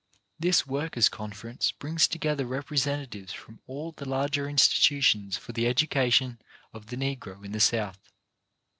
This 0.39 0.65
Workers' 0.65 1.09
Conference 1.09 1.69
brings 1.71 2.07
together 2.07 2.43
repre 2.43 2.79
sentatives 2.79 3.33
from 3.33 3.59
all 3.67 3.91
the 3.91 4.09
larger 4.09 4.49
institutions 4.49 5.37
for 5.37 5.51
the 5.51 5.67
education 5.67 6.39
of 6.73 6.87
the 6.87 6.95
Negro 6.97 7.45
in 7.45 7.51
the 7.51 7.59
South. 7.59 7.99